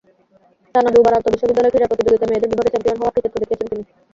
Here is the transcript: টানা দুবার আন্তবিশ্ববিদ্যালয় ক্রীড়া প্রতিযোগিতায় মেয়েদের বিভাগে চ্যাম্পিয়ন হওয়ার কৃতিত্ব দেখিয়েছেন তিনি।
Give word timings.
টানা 0.73 0.89
দুবার 0.95 1.17
আন্তবিশ্ববিদ্যালয় 1.17 1.71
ক্রীড়া 1.73 1.89
প্রতিযোগিতায় 1.89 2.29
মেয়েদের 2.29 2.51
বিভাগে 2.51 2.69
চ্যাম্পিয়ন 2.73 2.97
হওয়ার 2.99 3.13
কৃতিত্ব 3.15 3.35
দেখিয়েছেন 3.41 3.67
তিনি। 3.71 3.81